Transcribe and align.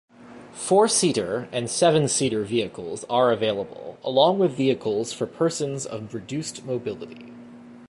Four-seater 0.53 1.47
and 1.51 1.69
seven-seater 1.69 2.43
vehicles 2.43 3.05
are 3.07 3.31
available, 3.31 3.99
along 4.03 4.39
with 4.39 4.57
vehicles 4.57 5.13
for 5.13 5.27
persons 5.27 5.85
of 5.85 6.15
reduced 6.15 6.65
mobility. 6.65 7.31